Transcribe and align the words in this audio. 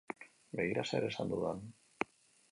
Begira 0.59 0.85
zer 0.91 1.05
esan 1.09 1.29
dudan. 1.33 1.61